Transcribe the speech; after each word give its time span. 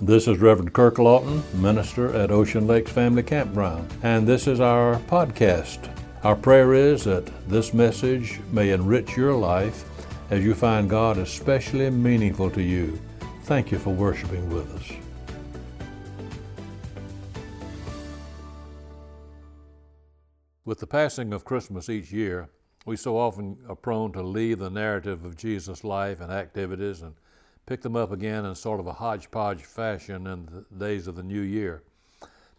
This 0.00 0.26
is 0.26 0.38
Reverend 0.38 0.72
Kirk 0.72 0.98
Lawton, 0.98 1.40
minister 1.62 2.12
at 2.16 2.32
Ocean 2.32 2.66
Lakes 2.66 2.90
Family 2.90 3.22
Campground, 3.22 3.88
and 4.02 4.26
this 4.26 4.48
is 4.48 4.58
our 4.58 4.96
podcast. 5.02 5.88
Our 6.24 6.34
prayer 6.34 6.74
is 6.74 7.04
that 7.04 7.24
this 7.48 7.72
message 7.72 8.40
may 8.50 8.70
enrich 8.70 9.16
your 9.16 9.36
life 9.36 9.84
as 10.30 10.42
you 10.42 10.52
find 10.52 10.90
God 10.90 11.16
especially 11.18 11.88
meaningful 11.90 12.50
to 12.50 12.60
you. 12.60 12.98
Thank 13.44 13.70
you 13.70 13.78
for 13.78 13.90
worshiping 13.90 14.50
with 14.50 14.68
us. 14.74 14.92
With 20.64 20.80
the 20.80 20.88
passing 20.88 21.32
of 21.32 21.44
Christmas 21.44 21.88
each 21.88 22.10
year, 22.10 22.50
we 22.84 22.96
so 22.96 23.16
often 23.16 23.58
are 23.68 23.76
prone 23.76 24.10
to 24.14 24.24
leave 24.24 24.58
the 24.58 24.70
narrative 24.70 25.24
of 25.24 25.36
Jesus' 25.36 25.84
life 25.84 26.20
and 26.20 26.32
activities 26.32 27.02
and 27.02 27.14
pick 27.66 27.80
them 27.80 27.96
up 27.96 28.12
again 28.12 28.44
in 28.44 28.54
sort 28.54 28.80
of 28.80 28.86
a 28.86 28.92
hodgepodge 28.92 29.62
fashion 29.62 30.26
in 30.26 30.46
the 30.46 30.78
days 30.78 31.06
of 31.06 31.16
the 31.16 31.22
new 31.22 31.40
year. 31.40 31.82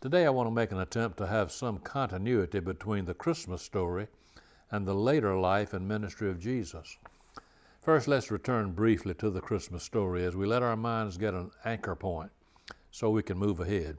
Today, 0.02 0.26
I 0.26 0.30
want 0.30 0.48
to 0.48 0.54
make 0.54 0.72
an 0.72 0.80
attempt 0.80 1.18
to 1.18 1.28
have 1.28 1.52
some 1.52 1.80
continuity 1.80 2.60
between 2.60 3.06
the 3.06 3.14
Christmas 3.14 3.62
story 3.62 4.08
and 4.72 4.86
the 4.86 4.96
later 4.96 5.36
life 5.38 5.74
and 5.74 5.88
ministry 5.88 6.30
of 6.30 6.40
Jesus. 6.40 6.98
First, 7.82 8.08
let's 8.08 8.32
return 8.32 8.72
briefly 8.72 9.14
to 9.16 9.30
the 9.30 9.42
Christmas 9.42 9.84
story 9.84 10.26
as 10.26 10.36
we 10.36 10.48
let 10.48 10.64
our 10.64 10.76
minds 10.76 11.18
get 11.18 11.36
an 11.36 11.52
anchor 11.64 11.96
point 11.96 12.32
so 12.90 13.10
we 13.10 13.22
can 13.22 13.38
move 13.38 13.60
ahead. 13.60 13.98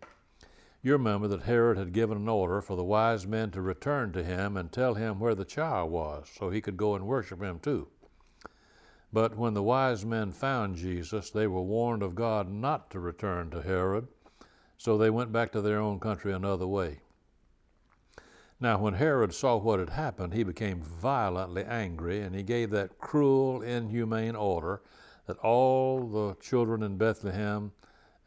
You 0.83 0.93
remember 0.93 1.29
that 1.29 1.43
Herod 1.43 1.79
had 1.79 1.93
given 1.93 2.19
an 2.19 2.29
order 2.29 2.61
for 2.61 2.77
the 2.77 2.85
wise 2.85 3.27
men 3.27 3.51
to 3.53 3.61
return 3.61 4.13
to 4.13 4.25
him 4.25 4.57
and 4.57 4.71
tell 4.71 4.95
him 4.95 5.21
where 5.21 5.35
the 5.35 5.45
child 5.45 5.91
was 5.91 6.29
so 6.37 6.51
he 6.51 6.61
could 6.61 6.77
go 6.77 6.95
and 6.95 7.07
worship 7.07 7.43
him 7.43 7.59
too. 7.61 7.89
But 9.13 9.37
when 9.37 9.55
the 9.55 9.63
wise 9.63 10.05
men 10.05 10.33
found 10.33 10.77
Jesus, 10.77 11.31
they 11.31 11.47
were 11.47 11.63
warned 11.63 12.03
of 12.03 12.15
God 12.15 12.51
not 12.51 12.91
to 12.91 13.01
return 13.01 13.51
to 13.51 13.63
Herod, 13.63 14.09
so 14.77 14.99
they 14.99 15.11
went 15.11 15.33
back 15.33 15.53
to 15.53 15.63
their 15.63 15.79
own 15.79 16.01
country 16.01 16.33
another 16.33 16.67
way. 16.67 17.01
Now, 18.59 18.79
when 18.79 18.95
Herod 18.95 19.35
saw 19.35 19.57
what 19.59 19.81
had 19.81 19.91
happened, 19.91 20.33
he 20.33 20.43
became 20.43 20.81
violently 20.83 21.63
angry, 21.65 22.21
and 22.21 22.35
he 22.35 22.43
gave 22.43 22.71
that 22.71 22.99
cruel, 22.99 23.63
inhumane 23.63 24.35
order 24.35 24.83
that 25.27 25.39
all 25.39 26.09
the 26.09 26.35
children 26.41 26.83
in 26.83 26.97
Bethlehem 26.97 27.73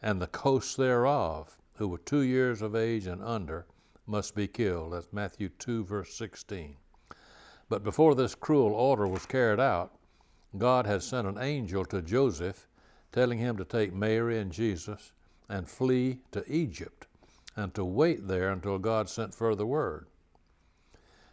and 0.01 0.21
the 0.21 0.27
coasts 0.27 0.75
thereof, 0.75 1.57
who 1.77 1.87
were 1.87 1.97
two 1.97 2.21
years 2.21 2.61
of 2.61 2.75
age 2.75 3.07
and 3.07 3.23
under, 3.23 3.65
must 4.05 4.35
be 4.35 4.47
killed. 4.47 4.93
That's 4.93 5.11
Matthew 5.11 5.49
2, 5.49 5.83
verse 5.85 6.13
16. 6.13 6.75
But 7.67 7.83
before 7.83 8.15
this 8.15 8.35
cruel 8.35 8.73
order 8.73 9.07
was 9.07 9.25
carried 9.25 9.59
out, 9.59 9.93
God 10.57 10.85
has 10.85 11.05
sent 11.05 11.27
an 11.27 11.37
angel 11.37 11.85
to 11.85 12.01
Joseph 12.01 12.67
telling 13.11 13.39
him 13.39 13.57
to 13.57 13.65
take 13.65 13.93
Mary 13.93 14.39
and 14.39 14.51
Jesus 14.51 15.11
and 15.47 15.67
flee 15.67 16.19
to 16.31 16.43
Egypt 16.51 17.07
and 17.55 17.73
to 17.73 17.83
wait 17.83 18.27
there 18.27 18.51
until 18.51 18.77
God 18.79 19.09
sent 19.09 19.33
further 19.33 19.65
word. 19.65 20.07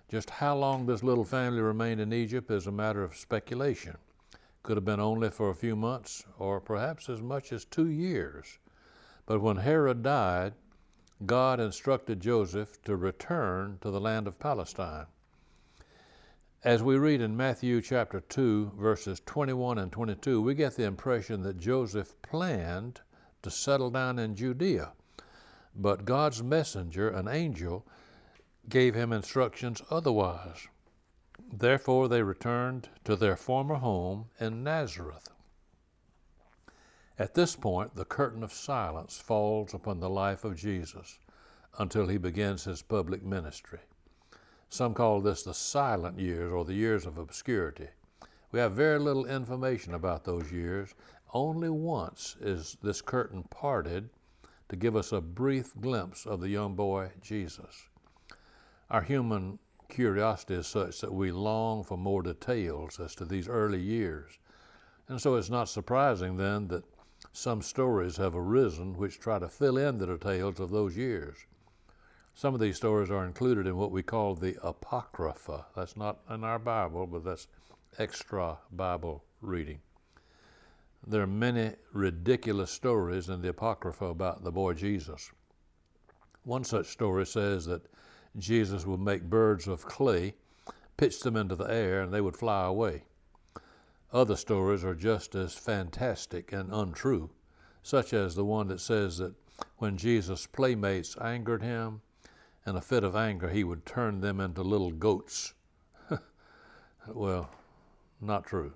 Just 0.09 0.31
how 0.31 0.57
long 0.57 0.87
this 0.87 1.03
little 1.03 1.25
family 1.25 1.61
remained 1.61 2.01
in 2.01 2.13
Egypt 2.13 2.51
is 2.51 2.67
a 2.67 2.73
matter 2.73 3.03
of 3.03 3.17
speculation. 3.17 3.97
Could 4.63 4.77
have 4.77 4.85
been 4.85 5.01
only 5.01 5.31
for 5.31 5.51
a 5.51 5.55
few 5.55 5.77
months 5.77 6.25
or 6.39 6.61
perhaps 6.61 7.09
as 7.09 7.23
much 7.23 7.53
as 7.53 7.65
two 7.65 7.89
years. 7.89 8.59
But 9.27 9.41
when 9.41 9.57
Herod 9.57 10.03
died, 10.03 10.55
God 11.25 11.61
instructed 11.61 12.21
Joseph 12.21 12.83
to 12.83 12.95
return 12.97 13.79
to 13.81 13.91
the 13.91 14.01
land 14.01 14.27
of 14.27 14.39
Palestine. 14.39 15.07
As 16.67 16.83
we 16.83 16.97
read 16.97 17.21
in 17.21 17.37
Matthew 17.37 17.81
chapter 17.81 18.19
2, 18.19 18.73
verses 18.77 19.23
21 19.25 19.79
and 19.79 19.93
22, 19.93 20.43
we 20.43 20.53
get 20.57 20.75
the 20.75 20.83
impression 20.83 21.43
that 21.43 21.61
Joseph 21.61 22.21
planned 22.23 23.03
to 23.43 23.53
settle 23.53 23.89
down 23.89 24.19
in 24.19 24.35
Judea. 24.35 24.93
But 25.77 26.05
God's 26.05 26.43
messenger, 26.43 27.09
an 27.09 27.29
angel, 27.29 27.87
gave 28.69 28.97
him 28.97 29.13
instructions 29.13 29.81
otherwise. 29.93 30.67
Therefore, 31.53 32.09
they 32.09 32.25
returned 32.25 32.89
to 33.05 33.15
their 33.15 33.37
former 33.37 33.77
home 33.77 34.31
in 34.41 34.65
Nazareth. 34.65 35.29
At 37.17 37.35
this 37.35 37.55
point, 37.55 37.95
the 37.95 38.05
curtain 38.05 38.43
of 38.43 38.53
silence 38.53 39.19
falls 39.19 39.73
upon 39.73 40.01
the 40.01 40.11
life 40.11 40.43
of 40.43 40.57
Jesus 40.57 41.21
until 41.79 42.09
he 42.09 42.19
begins 42.19 42.65
his 42.65 42.83
public 42.83 43.23
ministry. 43.23 43.83
Some 44.69 44.95
call 44.95 45.21
this 45.21 45.43
the 45.43 45.55
silent 45.55 46.19
years 46.19 46.53
or 46.53 46.65
the 46.65 46.75
years 46.75 47.07
of 47.07 47.19
obscurity. 47.19 47.89
We 48.53 48.61
have 48.61 48.73
very 48.73 48.99
little 48.99 49.27
information 49.27 49.95
about 49.95 50.25
those 50.25 50.51
years. 50.51 50.95
Only 51.33 51.69
once 51.69 52.37
is 52.41 52.77
this 52.83 53.01
curtain 53.01 53.45
parted 53.45 54.11
to 54.69 54.77
give 54.77 54.97
us 54.97 55.13
a 55.13 55.21
brief 55.21 55.73
glimpse 55.81 56.27
of 56.27 56.41
the 56.41 56.49
young 56.49 56.75
boy 56.75 57.13
Jesus. 57.21 57.89
Our 58.91 59.03
human 59.03 59.59
curiosity 59.89 60.55
is 60.55 60.67
such 60.67 61.01
that 61.01 61.13
we 61.13 61.31
long 61.31 61.85
for 61.85 61.97
more 61.97 62.23
details 62.23 62.99
as 62.99 63.15
to 63.17 63.25
these 63.25 63.49
early 63.49 63.81
years. 63.81 64.39
And 65.09 65.21
so 65.21 65.37
it's 65.37 65.51
not 65.51 65.69
surprising 65.69 66.37
then 66.37 66.69
that 66.69 66.85
some 67.33 67.63
stories 67.63 68.17
have 68.17 68.35
arisen 68.35 68.97
which 68.97 69.21
try 69.21 69.39
to 69.39 69.49
fill 69.49 69.79
in 69.79 69.99
the 69.99 70.07
details 70.07 70.59
of 70.59 70.71
those 70.71 70.97
years. 70.97 71.37
Some 72.39 72.53
of 72.53 72.61
these 72.61 72.77
stories 72.77 73.11
are 73.11 73.25
included 73.25 73.67
in 73.67 73.79
what 73.79 73.91
we 73.91 74.03
call 74.03 74.35
the 74.35 74.59
Apocrypha. 74.63 75.65
That's 75.75 75.97
not 75.97 76.19
in 76.29 76.45
our 76.45 76.59
Bible, 76.59 77.07
but 77.07 77.25
that's 77.25 77.49
extra 77.99 78.59
Bible 78.71 79.25
reading. 79.41 79.81
There 81.07 81.23
are 81.23 81.27
many 81.27 81.73
ridiculous 81.95 82.71
stories 82.71 83.31
in 83.31 83.41
the 83.41 83.49
Apocrypha 83.49 84.05
about 84.05 84.45
the 84.45 84.53
boy 84.53 84.75
Jesus. 84.75 85.33
One 86.43 86.63
such 86.63 86.89
story 86.89 87.25
says 87.25 87.65
that 87.65 87.87
Jesus 88.37 88.85
would 88.85 89.01
make 89.01 89.23
birds 89.23 89.67
of 89.67 89.87
clay, 89.87 90.35
pitch 90.99 91.21
them 91.21 91.37
into 91.37 91.57
the 91.57 91.73
air, 91.73 92.03
and 92.03 92.13
they 92.13 92.21
would 92.21 92.37
fly 92.37 92.67
away. 92.67 93.05
Other 94.13 94.37
stories 94.37 94.85
are 94.85 94.95
just 94.95 95.35
as 95.35 95.55
fantastic 95.55 96.53
and 96.53 96.71
untrue, 96.71 97.31
such 97.83 98.13
as 98.13 98.35
the 98.35 98.45
one 98.45 98.69
that 98.69 98.81
says 98.83 99.17
that 99.17 99.35
when 99.79 99.97
Jesus' 99.97 100.47
playmates 100.47 101.17
angered 101.19 101.63
him, 101.63 102.03
in 102.67 102.75
a 102.75 102.81
fit 102.81 103.05
of 103.05 103.15
anger, 103.15 103.49
he 103.49 103.63
would 103.63 103.87
turn 103.87 104.21
them 104.21 104.41
into 104.41 104.63
little 104.63 104.91
goats. 104.91 105.55
well, 107.09 107.49
not 108.21 108.45
true. 108.45 108.73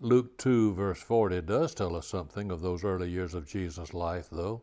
Luke 0.00 0.36
2, 0.38 0.74
verse 0.74 1.00
40 1.00 1.42
does 1.42 1.74
tell 1.74 1.94
us 1.94 2.06
something 2.06 2.50
of 2.50 2.60
those 2.60 2.84
early 2.84 3.10
years 3.10 3.34
of 3.34 3.46
Jesus' 3.46 3.94
life, 3.94 4.28
though. 4.30 4.62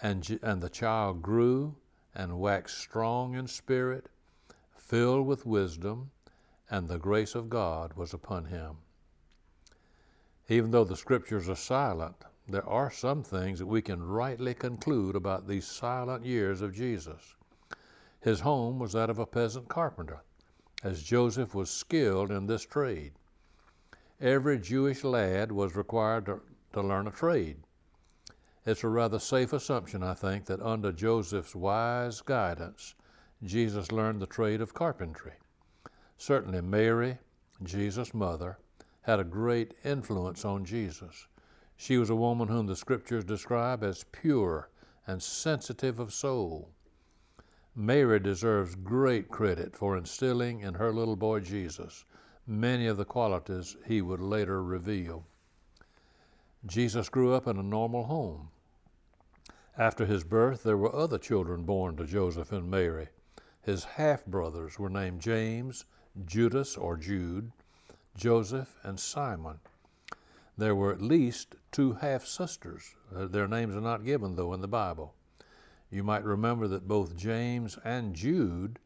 And, 0.00 0.38
and 0.42 0.62
the 0.62 0.68
child 0.68 1.22
grew 1.22 1.74
and 2.14 2.38
waxed 2.38 2.78
strong 2.78 3.34
in 3.34 3.46
spirit, 3.46 4.06
filled 4.74 5.26
with 5.26 5.46
wisdom, 5.46 6.10
and 6.70 6.88
the 6.88 6.98
grace 6.98 7.34
of 7.34 7.50
God 7.50 7.94
was 7.94 8.14
upon 8.14 8.46
him. 8.46 8.76
Even 10.48 10.70
though 10.70 10.84
the 10.84 10.96
scriptures 10.96 11.48
are 11.48 11.56
silent, 11.56 12.24
there 12.48 12.68
are 12.68 12.90
some 12.90 13.22
things 13.22 13.58
that 13.58 13.66
we 13.66 13.82
can 13.82 14.02
rightly 14.02 14.54
conclude 14.54 15.14
about 15.14 15.46
these 15.46 15.66
silent 15.66 16.24
years 16.24 16.62
of 16.62 16.74
Jesus. 16.74 17.34
His 18.20 18.40
home 18.40 18.78
was 18.78 18.94
that 18.94 19.10
of 19.10 19.18
a 19.18 19.26
peasant 19.26 19.68
carpenter, 19.68 20.22
as 20.82 21.02
Joseph 21.02 21.54
was 21.54 21.70
skilled 21.70 22.30
in 22.30 22.46
this 22.46 22.64
trade. 22.64 23.12
Every 24.20 24.58
Jewish 24.58 25.04
lad 25.04 25.52
was 25.52 25.76
required 25.76 26.26
to, 26.26 26.40
to 26.72 26.80
learn 26.80 27.06
a 27.06 27.10
trade. 27.10 27.58
It's 28.66 28.82
a 28.82 28.88
rather 28.88 29.18
safe 29.18 29.52
assumption, 29.52 30.02
I 30.02 30.14
think, 30.14 30.46
that 30.46 30.60
under 30.60 30.90
Joseph's 30.90 31.54
wise 31.54 32.20
guidance, 32.20 32.94
Jesus 33.44 33.92
learned 33.92 34.20
the 34.20 34.26
trade 34.26 34.60
of 34.60 34.74
carpentry. 34.74 35.34
Certainly, 36.16 36.62
Mary, 36.62 37.18
Jesus' 37.62 38.12
mother, 38.12 38.58
had 39.02 39.20
a 39.20 39.24
great 39.24 39.74
influence 39.84 40.44
on 40.44 40.64
Jesus. 40.64 41.28
She 41.80 41.96
was 41.96 42.10
a 42.10 42.16
woman 42.16 42.48
whom 42.48 42.66
the 42.66 42.76
scriptures 42.76 43.24
describe 43.24 43.84
as 43.84 44.04
pure 44.10 44.68
and 45.06 45.22
sensitive 45.22 46.00
of 46.00 46.12
soul. 46.12 46.70
Mary 47.74 48.18
deserves 48.18 48.74
great 48.74 49.28
credit 49.28 49.76
for 49.76 49.96
instilling 49.96 50.60
in 50.60 50.74
her 50.74 50.92
little 50.92 51.14
boy 51.16 51.38
Jesus 51.38 52.04
many 52.48 52.86
of 52.88 52.96
the 52.96 53.04
qualities 53.04 53.76
he 53.86 54.02
would 54.02 54.20
later 54.20 54.62
reveal. 54.62 55.24
Jesus 56.66 57.08
grew 57.08 57.32
up 57.32 57.46
in 57.46 57.56
a 57.58 57.62
normal 57.62 58.04
home. 58.04 58.50
After 59.76 60.04
his 60.04 60.24
birth, 60.24 60.64
there 60.64 60.76
were 60.76 60.94
other 60.94 61.18
children 61.18 61.62
born 61.62 61.96
to 61.96 62.04
Joseph 62.06 62.50
and 62.50 62.68
Mary. 62.68 63.08
His 63.62 63.84
half 63.84 64.26
brothers 64.26 64.78
were 64.78 64.90
named 64.90 65.20
James, 65.20 65.84
Judas 66.24 66.76
or 66.76 66.96
Jude, 66.96 67.52
Joseph, 68.16 68.76
and 68.82 68.98
Simon. 68.98 69.60
There 70.56 70.74
were 70.74 70.92
at 70.92 71.00
least 71.00 71.54
two 71.72 71.94
half 71.94 72.24
sisters. 72.26 72.94
Uh, 73.14 73.26
their 73.26 73.48
names 73.48 73.74
are 73.74 73.80
not 73.80 74.04
given, 74.04 74.36
though, 74.36 74.52
in 74.52 74.60
the 74.60 74.68
Bible. 74.68 75.14
You 75.90 76.02
might 76.02 76.24
remember 76.24 76.68
that 76.68 76.88
both 76.88 77.16
James 77.16 77.78
and 77.84 78.14
Jude 78.14 78.78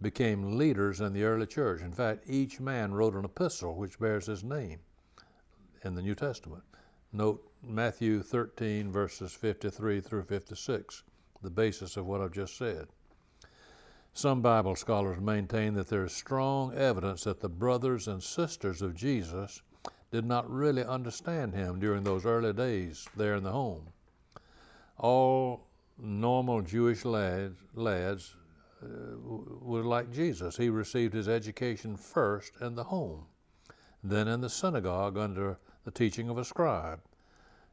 became 0.00 0.56
leaders 0.56 1.00
in 1.00 1.12
the 1.12 1.24
early 1.24 1.46
church. 1.46 1.80
In 1.80 1.92
fact, 1.92 2.24
each 2.26 2.60
man 2.60 2.94
wrote 2.94 3.14
an 3.14 3.24
epistle 3.24 3.74
which 3.74 3.98
bears 3.98 4.26
his 4.26 4.44
name 4.44 4.80
in 5.82 5.94
the 5.94 6.02
New 6.02 6.14
Testament. 6.14 6.62
Note 7.12 7.48
Matthew 7.62 8.22
13, 8.22 8.92
verses 8.92 9.32
53 9.32 10.00
through 10.00 10.24
56, 10.24 11.02
the 11.42 11.50
basis 11.50 11.96
of 11.96 12.06
what 12.06 12.20
I've 12.20 12.32
just 12.32 12.56
said. 12.56 12.88
Some 14.12 14.42
Bible 14.42 14.74
scholars 14.74 15.20
maintain 15.20 15.74
that 15.74 15.88
there 15.88 16.04
is 16.04 16.12
strong 16.12 16.74
evidence 16.74 17.24
that 17.24 17.40
the 17.40 17.48
brothers 17.48 18.08
and 18.08 18.22
sisters 18.22 18.82
of 18.82 18.94
Jesus 18.94 19.62
did 20.10 20.24
not 20.24 20.50
really 20.50 20.84
understand 20.84 21.54
him 21.54 21.78
during 21.78 22.02
those 22.02 22.24
early 22.24 22.52
days 22.52 23.06
there 23.16 23.34
in 23.34 23.42
the 23.42 23.52
home. 23.52 23.86
All 24.98 25.66
normal 25.98 26.62
Jewish 26.62 27.04
lads, 27.04 27.58
lads 27.74 28.34
uh, 28.82 28.86
were 29.60 29.84
like 29.84 30.10
Jesus. 30.12 30.56
He 30.56 30.70
received 30.70 31.12
his 31.12 31.28
education 31.28 31.96
first 31.96 32.52
in 32.60 32.74
the 32.74 32.84
home, 32.84 33.26
then 34.02 34.28
in 34.28 34.40
the 34.40 34.48
synagogue 34.48 35.18
under 35.18 35.58
the 35.84 35.90
teaching 35.90 36.28
of 36.28 36.38
a 36.38 36.44
scribe. 36.44 37.00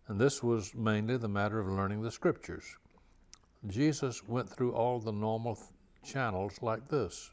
And 0.07 0.19
this 0.19 0.43
was 0.43 0.75
mainly 0.75 1.17
the 1.17 1.27
matter 1.27 1.59
of 1.59 1.67
learning 1.67 2.01
the 2.01 2.11
scriptures. 2.11 2.77
Jesus 3.67 4.27
went 4.27 4.49
through 4.49 4.73
all 4.73 4.99
the 4.99 5.11
normal 5.11 5.57
channels 6.03 6.61
like 6.61 6.87
this. 6.87 7.31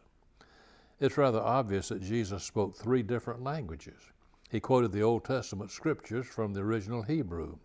It's 1.00 1.18
rather 1.18 1.40
obvious 1.40 1.88
that 1.88 2.00
Jesus 2.00 2.44
spoke 2.44 2.76
three 2.76 3.02
different 3.02 3.42
languages. 3.42 4.11
He 4.52 4.60
quoted 4.60 4.92
the 4.92 5.02
Old 5.02 5.24
Testament 5.24 5.70
scriptures 5.70 6.26
from 6.26 6.52
the 6.52 6.60
original 6.60 7.00
Hebrew, 7.00 7.56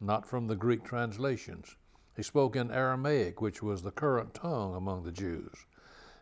not 0.00 0.24
from 0.24 0.46
the 0.46 0.54
Greek 0.54 0.84
translations. 0.84 1.74
He 2.14 2.22
spoke 2.22 2.54
in 2.54 2.70
Aramaic, 2.70 3.40
which 3.40 3.60
was 3.60 3.82
the 3.82 3.90
current 3.90 4.34
tongue 4.34 4.76
among 4.76 5.02
the 5.02 5.10
Jews. 5.10 5.66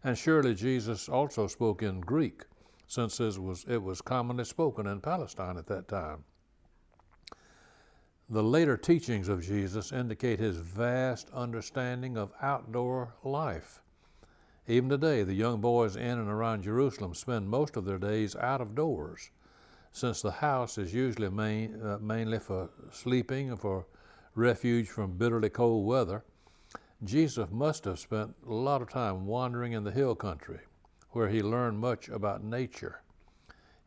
And 0.02 0.16
surely 0.16 0.54
Jesus 0.54 1.10
also 1.10 1.46
spoke 1.46 1.82
in 1.82 2.00
Greek, 2.00 2.44
since 2.86 3.20
it 3.20 3.38
was, 3.38 3.66
it 3.68 3.82
was 3.82 4.00
commonly 4.00 4.44
spoken 4.44 4.86
in 4.86 5.02
Palestine 5.02 5.58
at 5.58 5.66
that 5.66 5.86
time. 5.86 6.24
The 8.30 8.42
later 8.42 8.78
teachings 8.78 9.28
of 9.28 9.42
Jesus 9.42 9.92
indicate 9.92 10.38
his 10.38 10.56
vast 10.56 11.28
understanding 11.34 12.16
of 12.16 12.32
outdoor 12.40 13.12
life. 13.22 13.82
Even 14.66 14.88
today, 14.88 15.24
the 15.24 15.34
young 15.34 15.60
boys 15.60 15.94
in 15.94 16.18
and 16.18 16.30
around 16.30 16.62
Jerusalem 16.62 17.12
spend 17.12 17.50
most 17.50 17.76
of 17.76 17.84
their 17.84 17.98
days 17.98 18.34
out 18.34 18.62
of 18.62 18.74
doors, 18.74 19.30
since 19.96 20.20
the 20.20 20.30
house 20.30 20.76
is 20.76 20.92
usually 20.92 21.30
main, 21.30 21.80
uh, 21.80 21.96
mainly 22.02 22.38
for 22.38 22.68
sleeping 22.92 23.48
and 23.48 23.58
for 23.58 23.86
refuge 24.34 24.88
from 24.88 25.16
bitterly 25.16 25.48
cold 25.48 25.86
weather, 25.86 26.22
Jesus 27.02 27.48
must 27.50 27.86
have 27.86 27.98
spent 27.98 28.36
a 28.46 28.52
lot 28.52 28.82
of 28.82 28.90
time 28.90 29.24
wandering 29.24 29.72
in 29.72 29.84
the 29.84 29.90
hill 29.90 30.14
country, 30.14 30.60
where 31.12 31.30
he 31.30 31.40
learned 31.40 31.78
much 31.78 32.10
about 32.10 32.44
nature. 32.44 33.00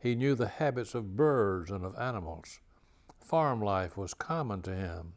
He 0.00 0.16
knew 0.16 0.34
the 0.34 0.48
habits 0.48 0.96
of 0.96 1.16
birds 1.16 1.70
and 1.70 1.84
of 1.84 1.96
animals. 1.96 2.58
Farm 3.20 3.62
life 3.62 3.96
was 3.96 4.12
common 4.12 4.62
to 4.62 4.74
him, 4.74 5.12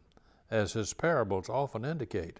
as 0.52 0.74
his 0.74 0.94
parables 0.94 1.50
often 1.50 1.86
indicate. 1.86 2.40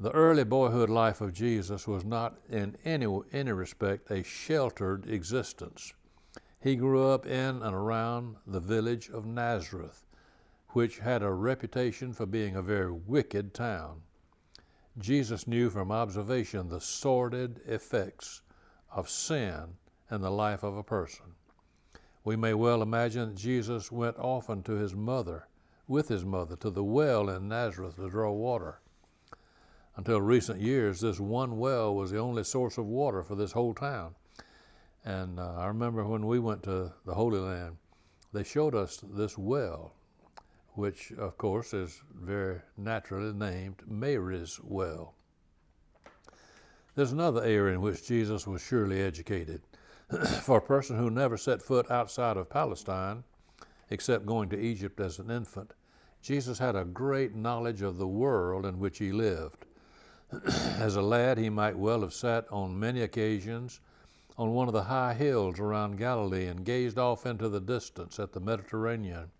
The 0.00 0.10
early 0.10 0.42
boyhood 0.42 0.90
life 0.90 1.20
of 1.20 1.32
Jesus 1.32 1.86
was 1.86 2.04
not 2.04 2.40
in 2.50 2.76
any, 2.84 3.06
any 3.32 3.52
respect 3.52 4.10
a 4.10 4.24
sheltered 4.24 5.08
existence. 5.08 5.92
He 6.62 6.76
grew 6.76 7.08
up 7.08 7.26
in 7.26 7.60
and 7.60 7.74
around 7.74 8.36
the 8.46 8.60
village 8.60 9.10
of 9.10 9.26
Nazareth, 9.26 10.06
which 10.68 11.00
had 11.00 11.20
a 11.20 11.32
reputation 11.32 12.12
for 12.12 12.24
being 12.24 12.54
a 12.54 12.62
very 12.62 12.92
wicked 12.92 13.52
town. 13.52 14.02
Jesus 14.96 15.48
knew 15.48 15.70
from 15.70 15.90
observation 15.90 16.68
the 16.68 16.80
sordid 16.80 17.60
effects 17.66 18.42
of 18.92 19.10
sin 19.10 19.74
in 20.08 20.20
the 20.20 20.30
life 20.30 20.62
of 20.62 20.76
a 20.76 20.84
person. 20.84 21.34
We 22.22 22.36
may 22.36 22.54
well 22.54 22.80
imagine 22.80 23.30
that 23.30 23.38
Jesus 23.38 23.90
went 23.90 24.16
often 24.16 24.62
to 24.62 24.74
his 24.74 24.94
mother, 24.94 25.48
with 25.88 26.06
his 26.06 26.24
mother, 26.24 26.54
to 26.56 26.70
the 26.70 26.84
well 26.84 27.28
in 27.28 27.48
Nazareth 27.48 27.96
to 27.96 28.08
draw 28.08 28.30
water. 28.30 28.78
Until 29.96 30.22
recent 30.22 30.60
years, 30.60 31.00
this 31.00 31.18
one 31.18 31.58
well 31.58 31.92
was 31.92 32.12
the 32.12 32.18
only 32.18 32.44
source 32.44 32.78
of 32.78 32.86
water 32.86 33.24
for 33.24 33.34
this 33.34 33.50
whole 33.50 33.74
town. 33.74 34.14
And 35.04 35.40
uh, 35.40 35.54
I 35.58 35.66
remember 35.66 36.04
when 36.04 36.26
we 36.26 36.38
went 36.38 36.62
to 36.64 36.92
the 37.04 37.14
Holy 37.14 37.40
Land, 37.40 37.76
they 38.32 38.44
showed 38.44 38.74
us 38.74 39.02
this 39.02 39.36
well 39.36 39.94
which 40.74 41.12
of 41.12 41.36
course 41.36 41.74
is 41.74 42.00
very 42.14 42.60
naturally 42.76 43.32
named 43.32 43.82
Mary's 43.86 44.58
Well. 44.62 45.14
There's 46.94 47.12
another 47.12 47.42
area 47.42 47.74
in 47.74 47.80
which 47.80 48.06
Jesus 48.06 48.46
was 48.46 48.62
surely 48.62 49.00
educated. 49.00 49.62
For 50.42 50.58
a 50.58 50.62
person 50.62 50.98
who 50.98 51.10
never 51.10 51.36
set 51.36 51.62
foot 51.62 51.90
outside 51.90 52.36
of 52.36 52.50
Palestine, 52.50 53.24
except 53.90 54.26
going 54.26 54.48
to 54.50 54.60
Egypt 54.60 55.00
as 55.00 55.18
an 55.18 55.30
infant, 55.30 55.72
Jesus 56.22 56.58
had 56.58 56.76
a 56.76 56.84
great 56.84 57.34
knowledge 57.34 57.82
of 57.82 57.98
the 57.98 58.08
world 58.08 58.64
in 58.66 58.78
which 58.78 58.98
he 58.98 59.12
lived. 59.12 59.66
as 60.78 60.96
a 60.96 61.02
lad, 61.02 61.38
he 61.38 61.50
might 61.50 61.76
well 61.76 62.00
have 62.02 62.14
sat 62.14 62.46
on 62.50 62.78
many 62.78 63.02
occasions 63.02 63.80
on 64.38 64.52
one 64.52 64.68
of 64.68 64.74
the 64.74 64.84
high 64.84 65.14
hills 65.14 65.60
around 65.60 65.98
Galilee 65.98 66.46
and 66.46 66.64
gazed 66.64 66.98
off 66.98 67.26
into 67.26 67.48
the 67.48 67.60
distance 67.60 68.18
at 68.18 68.32
the 68.32 68.40
Mediterranean 68.40 69.30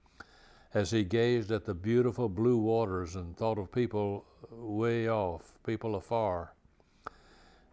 as 0.74 0.90
he 0.90 1.04
gazed 1.04 1.50
at 1.50 1.64
the 1.64 1.74
beautiful 1.74 2.28
blue 2.28 2.56
waters 2.56 3.16
and 3.16 3.36
thought 3.36 3.58
of 3.58 3.70
people 3.70 4.24
way 4.50 5.08
off, 5.08 5.58
people 5.64 5.94
afar. 5.94 6.54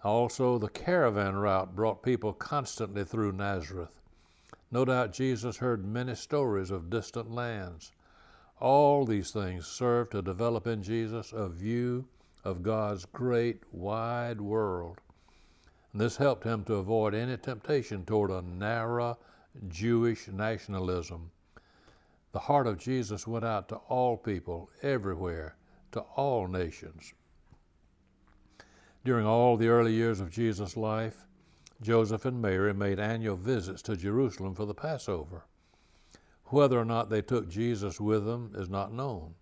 Also, 0.04 0.58
the 0.58 0.70
caravan 0.70 1.36
route 1.36 1.76
brought 1.76 2.04
people 2.04 2.34
constantly 2.34 3.04
through 3.04 3.32
Nazareth. 3.32 4.00
No 4.72 4.86
doubt 4.86 5.14
Jesus 5.14 5.58
heard 5.58 5.86
many 5.86 6.16
stories 6.16 6.72
of 6.72 6.90
distant 6.90 7.32
lands. 7.32 7.92
All 8.60 9.06
these 9.06 9.32
things 9.32 9.66
served 9.68 10.12
to 10.12 10.22
develop 10.22 10.68
in 10.68 10.84
Jesus 10.84 11.34
a 11.34 11.50
view 11.50 12.06
of 12.44 12.64
God's 12.64 13.06
great, 13.06 13.62
wide 13.72 14.40
world. 14.40 15.00
And 15.92 16.02
this 16.02 16.18
helped 16.18 16.44
him 16.44 16.64
to 16.66 16.76
avoid 16.76 17.14
any 17.14 17.38
temptation 17.38 18.06
toward 18.06 18.32
a 18.32 18.42
narrow 18.42 19.18
Jewish 19.68 20.28
nationalism 20.28 21.32
the 22.32 22.40
heart 22.40 22.68
of 22.68 22.78
Jesus 22.78 23.26
went 23.26 23.44
out 23.44 23.70
to 23.70 23.76
all 23.76 24.16
people, 24.16 24.70
everywhere, 24.84 25.56
to 25.92 26.02
all 26.02 26.48
nations. 26.48 27.14
During 29.04 29.26
all 29.26 29.58
the 29.58 29.70
early 29.70 29.94
years 29.94 30.20
of 30.20 30.30
Jesus' 30.30 30.78
life, 30.78 31.26
Joseph 31.82 32.26
and 32.26 32.40
Mary 32.40 32.74
made 32.74 33.00
annual 33.00 33.36
visits 33.36 33.82
to 33.84 33.96
Jerusalem 33.96 34.54
for 34.54 34.66
the 34.66 34.76
Passover. 34.76 35.46
Whether 36.46 36.80
or 36.80 36.86
not 36.86 37.10
they 37.10 37.22
took 37.22 37.50
Jesus 37.50 38.00
with 38.00 38.26
them 38.26 38.54
is 38.56 38.70
not 38.70 38.94
known. 38.94 39.34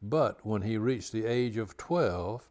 But 0.00 0.44
when 0.46 0.62
he 0.62 0.78
reached 0.78 1.12
the 1.12 1.26
age 1.26 1.58
of 1.58 1.76
12, 1.76 2.48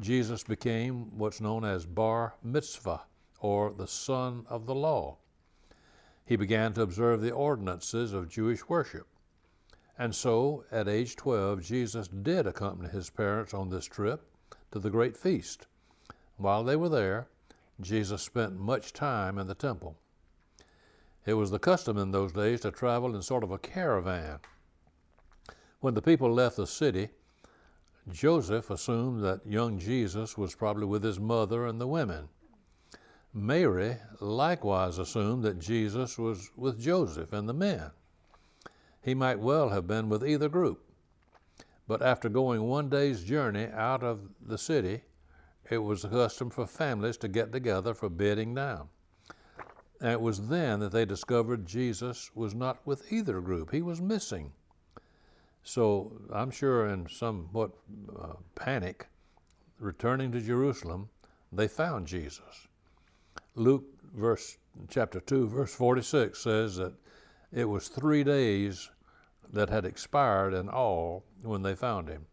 Jesus 0.00 0.42
became 0.42 1.16
what's 1.16 1.40
known 1.40 1.64
as 1.64 1.86
Bar 1.86 2.34
Mitzvah, 2.42 3.02
or 3.40 3.72
the 3.72 3.86
son 3.86 4.44
of 4.48 4.66
the 4.66 4.74
law. 4.74 5.16
He 6.26 6.36
began 6.36 6.72
to 6.74 6.82
observe 6.82 7.22
the 7.22 7.30
ordinances 7.30 8.12
of 8.12 8.28
Jewish 8.28 8.68
worship. 8.68 9.06
And 9.98 10.14
so, 10.14 10.64
at 10.70 10.88
age 10.88 11.16
12, 11.16 11.62
Jesus 11.62 12.08
did 12.08 12.46
accompany 12.46 12.90
his 12.90 13.08
parents 13.08 13.54
on 13.54 13.70
this 13.70 13.86
trip 13.86 14.28
to 14.72 14.78
the 14.78 14.90
great 14.90 15.16
feast. 15.16 15.66
While 16.36 16.64
they 16.64 16.76
were 16.76 16.90
there, 16.90 17.28
Jesus 17.80 18.22
spent 18.22 18.58
much 18.58 18.92
time 18.92 19.38
in 19.38 19.46
the 19.46 19.54
temple. 19.54 19.96
It 21.24 21.34
was 21.34 21.50
the 21.50 21.58
custom 21.58 21.96
in 21.96 22.10
those 22.10 22.32
days 22.32 22.60
to 22.60 22.70
travel 22.70 23.14
in 23.14 23.22
sort 23.22 23.42
of 23.42 23.50
a 23.50 23.58
caravan. 23.58 24.40
When 25.80 25.94
the 25.94 26.02
people 26.02 26.32
left 26.32 26.56
the 26.56 26.66
city, 26.66 27.08
Joseph 28.10 28.70
assumed 28.70 29.24
that 29.24 29.46
young 29.46 29.78
Jesus 29.78 30.38
was 30.38 30.54
probably 30.54 30.86
with 30.86 31.02
his 31.02 31.18
mother 31.18 31.66
and 31.66 31.80
the 31.80 31.88
women. 31.88 32.28
Mary 33.34 33.96
likewise 34.20 34.98
assumed 34.98 35.42
that 35.42 35.58
Jesus 35.58 36.16
was 36.18 36.50
with 36.56 36.80
Joseph 36.80 37.32
and 37.32 37.48
the 37.48 37.54
men. 37.54 37.90
He 39.02 39.14
might 39.14 39.38
well 39.38 39.68
have 39.68 39.86
been 39.86 40.08
with 40.08 40.26
either 40.26 40.48
group. 40.48 40.82
But 41.88 42.02
after 42.02 42.28
going 42.28 42.62
one 42.62 42.88
day's 42.88 43.22
journey 43.22 43.68
out 43.72 44.02
of 44.02 44.20
the 44.40 44.58
city, 44.58 45.02
it 45.70 45.78
was 45.78 46.02
the 46.02 46.08
custom 46.08 46.50
for 46.50 46.66
families 46.66 47.16
to 47.18 47.28
get 47.28 47.52
together 47.52 47.92
for 47.92 48.08
bedding 48.08 48.54
down. 48.54 48.88
And 50.00 50.12
it 50.12 50.20
was 50.20 50.48
then 50.48 50.80
that 50.80 50.92
they 50.92 51.04
discovered 51.04 51.66
Jesus 51.66 52.30
was 52.34 52.54
not 52.54 52.86
with 52.86 53.12
either 53.12 53.40
group. 53.40 53.72
He 53.72 53.82
was 53.82 54.00
missing. 54.00 54.52
So 55.66 56.12
I'm 56.32 56.52
sure 56.52 56.86
in 56.86 57.08
somewhat 57.08 57.72
uh, 58.16 58.34
panic, 58.54 59.08
returning 59.80 60.30
to 60.30 60.40
Jerusalem, 60.40 61.08
they 61.50 61.66
found 61.66 62.06
Jesus. 62.06 62.68
Luke 63.56 63.84
verse 64.14 64.58
chapter 64.88 65.18
2 65.18 65.48
verse 65.48 65.74
46 65.74 66.38
says 66.38 66.76
that 66.76 66.94
it 67.52 67.64
was 67.64 67.88
3 67.88 68.22
days 68.22 68.88
that 69.52 69.68
had 69.68 69.84
expired 69.84 70.54
in 70.54 70.68
all 70.68 71.24
when 71.42 71.62
they 71.62 71.74
found 71.74 72.08
him. 72.08 72.26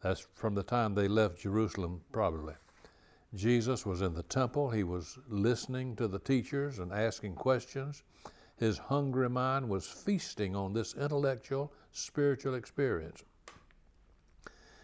That's 0.00 0.28
from 0.34 0.54
the 0.54 0.62
time 0.62 0.94
they 0.94 1.08
left 1.08 1.40
Jerusalem, 1.40 2.02
probably. 2.12 2.54
Jesus 3.34 3.84
was 3.84 4.00
in 4.00 4.14
the 4.14 4.22
temple. 4.22 4.70
He 4.70 4.84
was 4.84 5.18
listening 5.28 5.96
to 5.96 6.06
the 6.06 6.20
teachers 6.20 6.78
and 6.78 6.92
asking 6.92 7.34
questions. 7.34 8.04
His 8.60 8.76
hungry 8.76 9.30
mind 9.30 9.70
was 9.70 9.86
feasting 9.86 10.54
on 10.54 10.74
this 10.74 10.92
intellectual, 10.92 11.72
spiritual 11.92 12.54
experience. 12.54 13.24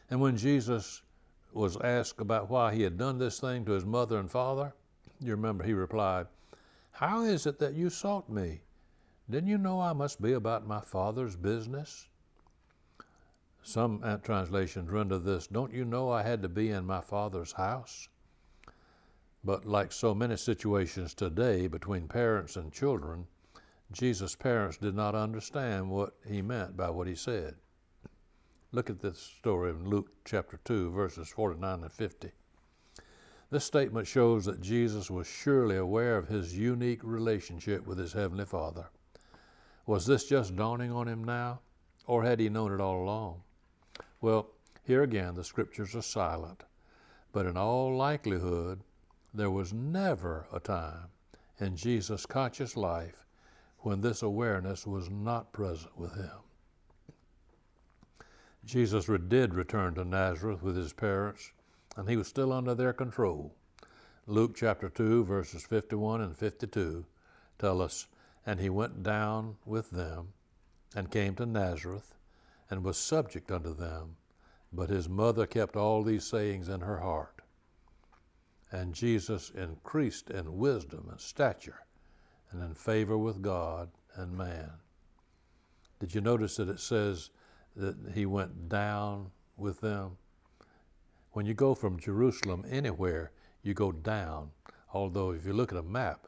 And 0.09 0.19
when 0.19 0.39
Jesus 0.39 1.03
was 1.53 1.77
asked 1.83 2.19
about 2.19 2.49
why 2.49 2.75
he 2.75 2.81
had 2.81 2.97
done 2.97 3.19
this 3.19 3.39
thing 3.39 3.67
to 3.67 3.73
his 3.73 3.85
mother 3.85 4.19
and 4.19 4.31
father, 4.31 4.73
you 5.21 5.33
remember 5.33 5.63
he 5.63 5.75
replied, 5.75 6.27
How 6.91 7.21
is 7.21 7.45
it 7.45 7.59
that 7.59 7.75
you 7.75 7.91
sought 7.91 8.31
me? 8.31 8.63
Didn't 9.29 9.51
you 9.51 9.59
know 9.59 9.79
I 9.79 9.93
must 9.93 10.23
be 10.23 10.33
about 10.33 10.67
my 10.67 10.81
father's 10.81 11.37
business? 11.37 12.09
Some 13.63 14.01
translations 14.23 14.89
render 14.89 15.19
this, 15.19 15.49
Don't 15.49 15.75
you 15.75 15.85
know 15.85 16.11
I 16.11 16.23
had 16.23 16.41
to 16.41 16.49
be 16.49 16.71
in 16.71 16.87
my 16.87 17.03
father's 17.03 17.53
house? 17.53 18.09
But 19.45 19.67
like 19.67 19.93
so 19.93 20.15
many 20.15 20.39
situations 20.39 21.13
today 21.13 21.67
between 21.67 22.09
parents 22.09 22.57
and 22.57 22.73
children, 22.73 23.27
Jesus' 23.93 24.35
parents 24.35 24.77
did 24.77 24.95
not 24.95 25.15
understand 25.15 25.91
what 25.91 26.15
he 26.27 26.43
meant 26.43 26.77
by 26.77 26.91
what 26.91 27.07
he 27.07 27.15
said. 27.15 27.55
Look 28.73 28.91
at 28.91 29.01
this 29.01 29.19
story 29.19 29.71
in 29.71 29.89
Luke 29.89 30.11
chapter 30.25 30.59
2, 30.65 30.91
verses 30.91 31.29
49 31.29 31.83
and 31.83 31.93
50. 31.93 32.33
This 33.51 33.65
statement 33.65 34.09
shows 34.09 34.45
that 34.45 34.61
Jesus 34.61 35.09
was 35.09 35.27
surely 35.27 35.77
aware 35.77 36.17
of 36.17 36.27
his 36.27 36.59
unique 36.59 37.01
relationship 37.05 37.87
with 37.87 37.97
his 37.97 38.13
Heavenly 38.13 38.45
Father. 38.45 38.89
Was 39.87 40.05
this 40.05 40.29
just 40.29 40.57
dawning 40.57 40.91
on 40.91 41.07
him 41.07 41.23
now, 41.23 41.61
or 42.07 42.25
had 42.25 42.41
he 42.41 42.49
known 42.49 42.73
it 42.73 42.81
all 42.81 43.03
along? 43.05 43.43
Well, 44.21 44.49
here 44.83 45.05
again, 45.05 45.35
the 45.37 45.45
scriptures 45.45 45.95
are 45.95 46.03
silent, 46.03 46.65
but 47.33 47.47
in 47.47 47.57
all 47.57 47.97
likelihood, 47.97 48.81
there 49.33 49.51
was 49.51 49.73
never 49.73 50.47
a 50.53 50.59
time 50.59 51.09
in 51.61 51.77
Jesus' 51.77 52.27
conscious 52.27 52.77
life 52.77 53.26
when 53.81 54.01
this 54.01 54.23
awareness 54.23 54.87
was 54.87 55.11
not 55.11 55.53
present 55.53 55.97
with 55.97 56.15
him. 56.15 56.39
Jesus 58.65 59.09
did 59.29 59.55
return 59.55 59.95
to 59.95 60.05
Nazareth 60.05 60.63
with 60.63 60.77
his 60.77 60.93
parents, 60.93 61.53
and 61.97 62.09
he 62.09 62.17
was 62.17 62.27
still 62.27 62.53
under 62.53 62.75
their 62.75 62.93
control. 62.93 63.55
Luke 64.27 64.57
chapter 64.57 64.89
2, 64.89 65.25
verses 65.25 65.65
51 65.65 66.21
and 66.21 66.37
52 66.37 67.07
tell 67.61 67.81
us, 67.81 68.09
And 68.45 68.59
he 68.59 68.69
went 68.69 69.05
down 69.05 69.57
with 69.65 69.91
them, 69.91 70.33
and 70.97 71.13
came 71.13 71.37
to 71.37 71.47
Nazareth, 71.47 72.17
and 72.69 72.83
was 72.83 72.99
subject 72.99 73.53
unto 73.53 73.73
them. 73.73 74.17
But 74.73 74.91
his 74.91 75.09
mother 75.09 75.47
kept 75.47 75.77
all 75.77 76.03
these 76.03 76.27
sayings 76.27 76.69
in 76.69 76.81
her 76.81 76.99
heart. 76.99 77.43
And 78.73 78.95
Jesus 78.95 79.51
increased 79.51 80.29
in 80.29 80.59
wisdom 80.59 81.07
and 81.09 81.21
stature, 81.21 81.86
and 82.57 82.65
in 82.71 82.75
favor 82.75 83.19
with 83.19 83.43
God 83.43 83.91
and 84.15 84.37
man. 84.37 84.71
Did 86.01 86.15
you 86.15 86.21
notice 86.21 86.57
that 86.57 86.69
it 86.69 86.81
says, 86.81 87.31
that 87.77 87.95
he 88.15 88.25
went 88.25 88.69
down 88.69 89.31
with 89.57 89.81
them. 89.81 90.17
When 91.33 91.45
you 91.45 91.55
go 91.55 91.75
from 91.75 92.01
Jerusalem 92.01 92.65
anywhere, 92.69 93.33
you 93.63 93.75
go 93.75 93.93
down. 93.93 94.51
Although, 94.95 95.33
if 95.33 95.45
you 95.45 95.53
look 95.53 95.73
at 95.73 95.79
a 95.79 95.83
map, 95.83 96.27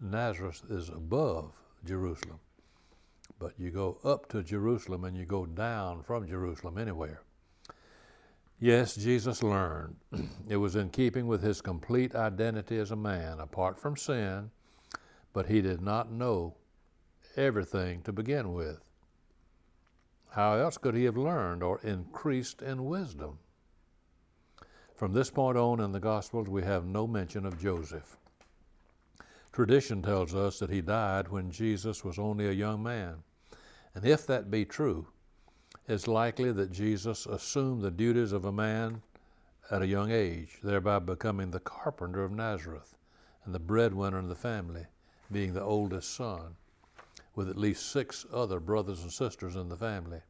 Nazareth 0.00 0.62
is 0.68 0.90
above 0.90 1.52
Jerusalem. 1.84 2.40
But 3.38 3.54
you 3.58 3.70
go 3.70 3.98
up 4.04 4.28
to 4.30 4.42
Jerusalem 4.42 5.04
and 5.04 5.16
you 5.16 5.24
go 5.24 5.46
down 5.46 6.02
from 6.02 6.26
Jerusalem 6.26 6.76
anywhere. 6.76 7.22
Yes, 8.60 8.94
Jesus 8.94 9.42
learned. 9.42 9.96
it 10.48 10.56
was 10.56 10.76
in 10.76 10.90
keeping 10.90 11.26
with 11.26 11.42
his 11.42 11.60
complete 11.60 12.14
identity 12.14 12.78
as 12.78 12.90
a 12.90 12.96
man, 12.96 13.40
apart 13.40 13.78
from 13.78 13.96
sin, 13.96 14.50
but 15.32 15.46
he 15.46 15.60
did 15.60 15.80
not 15.80 16.10
know 16.10 16.54
everything 17.36 18.02
to 18.02 18.12
begin 18.12 18.52
with. 18.52 18.80
How 20.30 20.54
else 20.54 20.78
could 20.78 20.94
he 20.94 21.04
have 21.04 21.16
learned 21.16 21.62
or 21.62 21.80
increased 21.80 22.62
in 22.62 22.86
wisdom? 22.86 23.38
From 24.94 25.12
this 25.12 25.30
point 25.30 25.58
on 25.58 25.80
in 25.80 25.92
the 25.92 26.00
Gospels, 26.00 26.48
we 26.48 26.62
have 26.62 26.86
no 26.86 27.06
mention 27.06 27.44
of 27.44 27.60
Joseph. 27.60 28.16
Tradition 29.52 30.00
tells 30.00 30.34
us 30.34 30.58
that 30.58 30.70
he 30.70 30.80
died 30.80 31.28
when 31.28 31.50
Jesus 31.50 32.04
was 32.04 32.18
only 32.18 32.48
a 32.48 32.52
young 32.52 32.82
man. 32.82 33.16
And 33.94 34.06
if 34.06 34.26
that 34.26 34.50
be 34.50 34.64
true, 34.64 35.08
it's 35.88 36.08
likely 36.08 36.52
that 36.52 36.72
Jesus 36.72 37.26
assumed 37.26 37.82
the 37.82 37.90
duties 37.90 38.32
of 38.32 38.44
a 38.44 38.52
man 38.52 39.02
at 39.70 39.82
a 39.82 39.86
young 39.86 40.10
age, 40.10 40.58
thereby 40.62 40.98
becoming 40.98 41.50
the 41.50 41.60
carpenter 41.60 42.22
of 42.22 42.32
Nazareth 42.32 42.94
and 43.44 43.54
the 43.54 43.58
breadwinner 43.58 44.18
in 44.18 44.28
the 44.28 44.34
family, 44.34 44.86
being 45.32 45.54
the 45.54 45.62
oldest 45.62 46.14
son 46.14 46.56
with 47.34 47.48
at 47.48 47.56
least 47.56 47.90
six 47.90 48.26
other 48.32 48.60
brothers 48.60 49.02
and 49.02 49.12
sisters 49.12 49.56
in 49.56 49.68
the 49.68 49.76
family. 49.76 50.20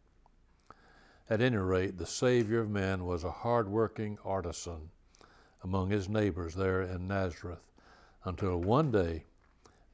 At 1.28 1.40
any 1.40 1.56
rate, 1.56 1.98
the 1.98 2.06
Savior 2.06 2.60
of 2.60 2.70
men 2.70 3.04
was 3.04 3.24
a 3.24 3.30
hard-working 3.30 4.18
artisan 4.24 4.90
among 5.64 5.90
his 5.90 6.08
neighbors 6.08 6.54
there 6.54 6.82
in 6.82 7.08
Nazareth 7.08 7.62
until 8.24 8.58
one 8.60 8.90
day 8.90 9.24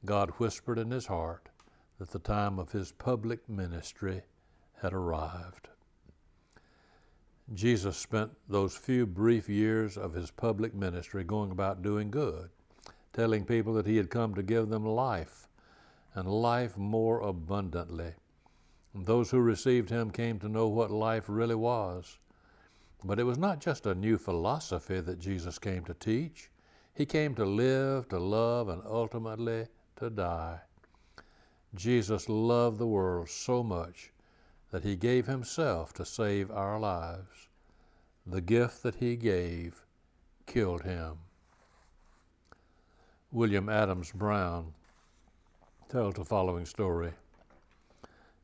God 0.05 0.31
whispered 0.37 0.77
in 0.77 0.91
his 0.91 1.05
heart 1.07 1.49
that 1.97 2.11
the 2.11 2.19
time 2.19 2.59
of 2.59 2.71
his 2.71 2.91
public 2.91 3.47
ministry 3.49 4.21
had 4.81 4.93
arrived. 4.93 5.67
Jesus 7.53 7.97
spent 7.97 8.31
those 8.47 8.75
few 8.75 9.05
brief 9.05 9.49
years 9.49 9.97
of 9.97 10.13
his 10.13 10.31
public 10.31 10.73
ministry 10.73 11.23
going 11.23 11.51
about 11.51 11.81
doing 11.81 12.11
good, 12.11 12.49
telling 13.13 13.45
people 13.45 13.73
that 13.73 13.85
he 13.85 13.97
had 13.97 14.09
come 14.09 14.35
to 14.35 14.43
give 14.43 14.69
them 14.69 14.85
life 14.85 15.47
and 16.13 16.27
life 16.27 16.77
more 16.77 17.21
abundantly. 17.21 18.13
And 18.93 19.05
those 19.05 19.29
who 19.31 19.39
received 19.39 19.89
him 19.89 20.11
came 20.11 20.39
to 20.39 20.49
know 20.49 20.67
what 20.67 20.91
life 20.91 21.25
really 21.27 21.55
was. 21.55 22.17
But 23.03 23.19
it 23.19 23.23
was 23.23 23.37
not 23.37 23.59
just 23.59 23.85
a 23.85 23.95
new 23.95 24.17
philosophy 24.17 24.99
that 24.99 25.19
Jesus 25.19 25.57
came 25.59 25.85
to 25.85 25.93
teach. 25.93 26.49
He 26.93 27.05
came 27.05 27.35
to 27.35 27.45
live, 27.45 28.09
to 28.09 28.19
love, 28.19 28.67
and 28.67 28.81
ultimately 28.85 29.67
to 29.97 30.09
die. 30.09 30.59
Jesus 31.75 32.27
loved 32.27 32.77
the 32.77 32.87
world 32.87 33.29
so 33.29 33.63
much 33.63 34.11
that 34.71 34.83
he 34.83 34.95
gave 34.95 35.27
himself 35.27 35.93
to 35.93 36.05
save 36.05 36.51
our 36.51 36.79
lives. 36.79 37.47
The 38.25 38.41
gift 38.41 38.83
that 38.83 38.95
he 38.95 39.15
gave 39.15 39.85
killed 40.45 40.83
him. 40.83 41.19
William 43.31 43.69
Adams 43.69 44.11
Brown 44.11 44.73
tells 45.87 46.15
the 46.15 46.25
following 46.25 46.65
story. 46.65 47.11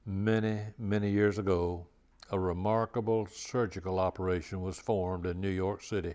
Many, 0.05 0.59
many 0.77 1.09
years 1.09 1.39
ago, 1.39 1.87
a 2.29 2.39
remarkable 2.39 3.27
surgical 3.31 3.97
operation 3.97 4.61
was 4.61 4.77
formed 4.77 5.25
in 5.25 5.41
New 5.41 5.49
York 5.49 5.81
City. 5.81 6.13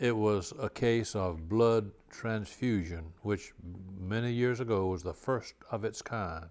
It 0.00 0.16
was 0.16 0.54
a 0.58 0.68
case 0.68 1.14
of 1.14 1.48
blood 1.48 1.92
transfusion, 2.10 3.12
which 3.22 3.52
many 3.96 4.32
years 4.32 4.58
ago 4.58 4.88
was 4.88 5.04
the 5.04 5.14
first 5.14 5.54
of 5.70 5.84
its 5.84 6.02
kind, 6.02 6.46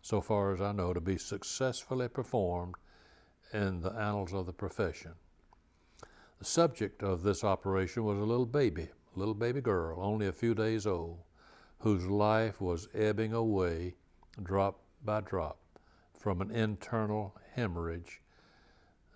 so 0.00 0.22
far 0.22 0.54
as 0.54 0.60
I 0.62 0.72
know, 0.72 0.94
to 0.94 1.02
be 1.02 1.18
successfully 1.18 2.08
performed 2.08 2.76
in 3.52 3.82
the 3.82 3.92
annals 3.92 4.32
of 4.32 4.46
the 4.46 4.54
profession. 4.54 5.12
The 6.38 6.46
subject 6.46 7.02
of 7.02 7.22
this 7.22 7.44
operation 7.44 8.04
was 8.04 8.18
a 8.18 8.24
little 8.24 8.46
baby, 8.46 8.88
little 9.16 9.34
baby 9.34 9.60
girl, 9.60 9.98
only 10.00 10.26
a 10.26 10.32
few 10.32 10.54
days 10.54 10.86
old 10.86 11.18
whose 11.78 12.06
life 12.06 12.60
was 12.60 12.88
ebbing 12.94 13.32
away 13.32 13.94
drop 14.42 14.80
by 15.04 15.20
drop 15.20 15.58
from 16.18 16.40
an 16.40 16.50
internal 16.50 17.34
hemorrhage. 17.54 18.22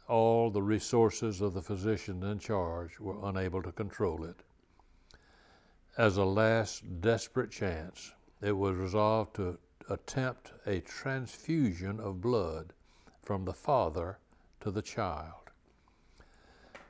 All 0.07 0.51
the 0.51 0.63
resources 0.63 1.41
of 1.41 1.55
the 1.55 1.63
physician 1.63 2.23
in 2.23 2.39
charge 2.39 3.01
were 3.01 3.27
unable 3.27 3.63
to 3.63 3.73
control 3.73 4.25
it. 4.25 4.43
As 5.97 6.17
a 6.17 6.25
last 6.25 7.01
desperate 7.01 7.51
chance, 7.51 8.13
it 8.41 8.53
was 8.53 8.77
resolved 8.77 9.35
to 9.37 9.59
attempt 9.91 10.53
a 10.67 10.81
transfusion 10.81 11.99
of 11.99 12.21
blood 12.21 12.73
from 13.23 13.45
the 13.45 13.53
father 13.53 14.19
to 14.61 14.71
the 14.71 14.83
child. 14.83 15.48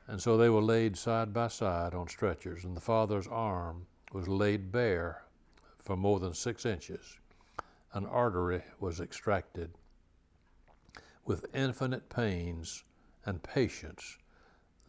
And 0.09 0.19
so 0.19 0.37
they 0.37 0.49
were 0.49 0.61
laid 0.61 0.97
side 0.97 1.33
by 1.33 1.49
side 1.49 1.93
on 1.93 2.07
stretchers, 2.07 2.63
and 2.63 2.75
the 2.75 2.81
father's 2.81 3.27
arm 3.27 3.85
was 4.11 4.27
laid 4.27 4.71
bare 4.71 5.23
for 5.77 5.95
more 5.95 6.19
than 6.19 6.33
six 6.33 6.65
inches. 6.65 7.19
An 7.93 8.07
artery 8.07 8.63
was 8.79 8.99
extracted. 8.99 9.69
With 11.25 11.45
infinite 11.53 12.09
pains 12.09 12.83
and 13.23 13.43
patience, 13.43 14.17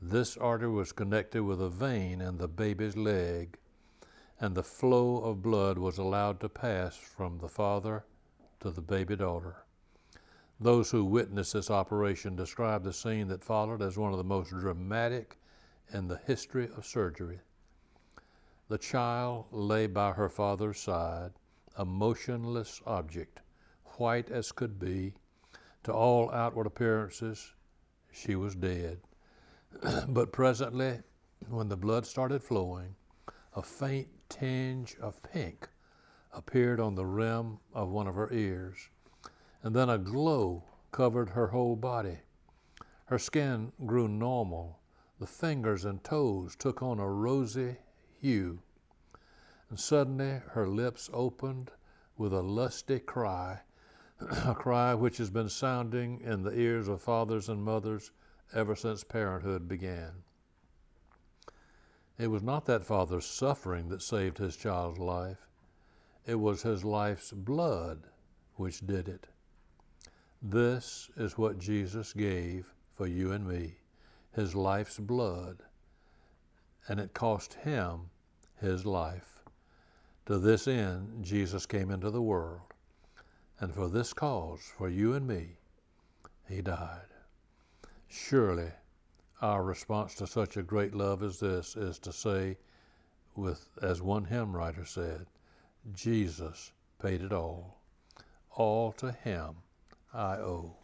this 0.01 0.39
artery 0.39 0.71
was 0.71 0.91
connected 0.91 1.43
with 1.43 1.61
a 1.61 1.69
vein 1.69 2.23
in 2.23 2.39
the 2.39 2.49
baby's 2.49 2.97
leg, 2.97 3.59
and 4.41 4.55
the 4.55 4.63
flow 4.63 5.19
of 5.19 5.43
blood 5.43 5.77
was 5.77 5.99
allowed 5.99 6.41
to 6.41 6.49
pass 6.49 6.97
from 6.97 7.37
the 7.37 7.49
father 7.49 8.07
to 8.61 8.71
the 8.71 8.81
baby 8.81 9.17
daughter. 9.17 9.65
Those 10.63 10.91
who 10.91 11.07
witnessed 11.07 11.55
this 11.55 11.71
operation 11.71 12.37
described 12.37 12.85
the 12.85 12.93
scene 12.93 13.29
that 13.29 13.43
followed 13.43 13.81
as 13.81 13.97
one 13.97 14.13
of 14.13 14.19
the 14.19 14.25
most 14.25 14.51
dramatic 14.51 15.39
in 15.91 16.07
the 16.07 16.19
history 16.19 16.69
of 16.77 16.85
surgery. 16.85 17.41
The 18.69 18.77
child 18.77 19.47
lay 19.51 19.87
by 19.87 20.13
her 20.13 20.29
father's 20.29 20.79
side, 20.79 21.33
a 21.77 21.85
motionless 21.87 22.83
object, 22.87 23.41
white 23.97 24.31
as 24.31 24.53
could 24.53 24.79
be. 24.79 25.15
To 25.85 25.95
all 25.95 26.31
outward 26.31 26.67
appearances, 26.67 27.55
she 28.13 28.37
was 28.37 28.55
dead. 28.55 29.01
but 30.09 30.31
presently, 30.31 31.01
when 31.49 31.69
the 31.69 31.77
blood 31.77 32.05
started 32.05 32.43
flowing, 32.43 32.95
a 33.55 33.63
faint 33.63 34.09
tinge 34.29 34.97
of 35.01 35.23
pink 35.23 35.71
appeared 36.33 36.81
on 36.81 36.95
the 36.95 37.07
rim 37.07 37.59
of 37.73 37.89
one 37.89 38.07
of 38.07 38.15
her 38.15 38.31
ears, 38.31 38.91
and 39.63 39.75
then 39.75 39.91
a 39.91 39.99
glow 39.99 40.65
covered 40.93 41.31
her 41.31 41.49
whole 41.49 41.77
body. 41.77 42.19
Her 43.07 43.19
skin 43.19 43.73
grew 43.87 44.09
normal. 44.09 44.79
The 45.19 45.27
fingers 45.27 45.85
and 45.85 46.03
toes 46.03 46.57
took 46.57 46.83
on 46.83 46.99
a 46.99 47.09
rosy 47.09 47.77
hue. 48.21 48.63
And 49.69 49.79
suddenly 49.79 50.41
her 50.53 50.67
lips 50.67 51.11
opened 51.13 51.71
with 52.17 52.33
a 52.33 52.43
lusty 52.43 52.99
cry, 52.99 53.61
a 54.47 54.55
cry 54.55 54.95
which 54.95 55.19
has 55.19 55.31
been 55.31 55.49
sounding 55.49 56.21
in 56.21 56.43
the 56.43 56.59
ears 56.59 56.89
of 56.89 57.03
fathers 57.03 57.49
and 57.49 57.63
mothers 57.63 58.13
ever 58.55 58.75
since 58.75 59.05
parenthood 59.05 59.69
began. 59.69 60.23
It 62.19 62.29
was 62.29 62.43
not 62.43 62.67
that 62.67 62.85
father's 62.85 63.25
suffering 63.25 63.89
that 63.89 64.03
saved 64.03 64.39
his 64.39 64.57
child's 64.57 64.99
life. 64.99 65.49
It 66.27 66.35
was 66.35 66.63
his 66.63 66.85
life's 66.85 67.33
blood 67.33 68.07
which 68.57 68.87
did 68.87 69.09
it. 69.09 69.27
This 70.43 71.11
is 71.19 71.37
what 71.37 71.59
Jesus 71.59 72.15
gave 72.15 72.73
for 72.95 73.07
you 73.07 73.31
and 73.31 73.47
me, 73.47 73.75
his 74.33 74.55
life's 74.55 74.99
blood, 74.99 75.63
and 76.89 76.99
it 76.99 77.13
cost 77.13 77.53
him 77.53 78.09
his 78.59 78.87
life. 78.87 79.45
To 80.25 80.39
this 80.39 80.67
end, 80.67 81.23
Jesus 81.23 81.67
came 81.67 81.91
into 81.91 82.11
the 82.11 82.23
world, 82.23 82.73
and 83.59 83.75
for 83.75 83.89
this 83.89 84.15
cause, 84.15 84.63
for 84.63 84.89
you 84.89 85.13
and 85.13 85.27
me, 85.27 85.59
he 86.49 86.63
died. 86.63 87.13
Surely, 88.09 88.71
our 89.43 89.63
response 89.63 90.15
to 90.15 90.27
such 90.27 90.57
a 90.57 90.63
great 90.63 90.95
love 90.95 91.23
as 91.23 91.39
this 91.39 91.77
is 91.77 91.99
to 91.99 92.15
say, 92.15 92.57
with 93.37 93.69
as 93.83 94.01
one 94.01 94.25
hymn 94.25 94.57
writer 94.57 94.87
said, 94.87 95.27
Jesus 95.93 96.73
paid 96.99 97.21
it 97.21 97.33
all. 97.33 97.79
All 98.53 98.91
to 98.93 99.13
him 99.13 99.57
I 100.13 100.37
owe. 100.37 100.75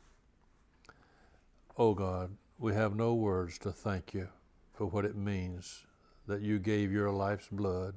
Oh 1.77 1.95
God, 1.95 2.31
we 2.59 2.75
have 2.75 2.95
no 2.95 3.15
words 3.15 3.59
to 3.59 3.73
thank 3.73 4.15
you 4.15 4.29
for 4.73 4.87
what 4.87 5.05
it 5.05 5.17
means 5.17 5.85
that 6.27 6.43
you 6.43 6.59
gave 6.59 6.93
your 6.93 7.11
life's 7.11 7.49
blood 7.49 7.95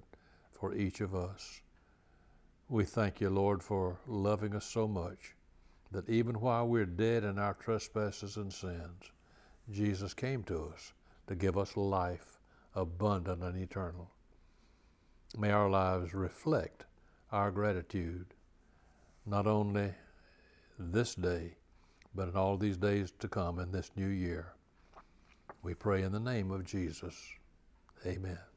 for 0.51 0.73
each 0.73 1.01
of 1.01 1.13
us. 1.13 1.61
We 2.67 2.83
thank 2.83 3.21
you, 3.21 3.29
Lord, 3.29 3.63
for 3.63 3.99
loving 4.07 4.55
us 4.55 4.65
so 4.65 4.87
much 4.87 5.35
that 5.91 6.09
even 6.09 6.39
while 6.39 6.67
we're 6.67 6.85
dead 6.85 7.23
in 7.23 7.39
our 7.39 7.53
trespasses 7.53 8.37
and 8.37 8.51
sins, 8.51 9.11
Jesus 9.71 10.13
came 10.13 10.43
to 10.43 10.71
us 10.73 10.93
to 11.27 11.35
give 11.35 11.57
us 11.57 11.77
life 11.77 12.39
abundant 12.75 13.43
and 13.43 13.57
eternal. 13.57 14.09
May 15.37 15.51
our 15.51 15.69
lives 15.69 16.13
reflect 16.13 16.85
our 17.31 17.51
gratitude, 17.51 18.33
not 19.25 19.45
only 19.45 19.93
this 20.79 21.13
day, 21.13 21.55
but 22.15 22.29
in 22.29 22.35
all 22.35 22.57
these 22.57 22.77
days 22.77 23.11
to 23.19 23.27
come 23.27 23.59
in 23.59 23.71
this 23.71 23.91
new 23.95 24.07
year. 24.07 24.53
We 25.61 25.73
pray 25.73 26.03
in 26.03 26.11
the 26.11 26.19
name 26.19 26.51
of 26.51 26.65
Jesus. 26.65 27.15
Amen. 28.05 28.48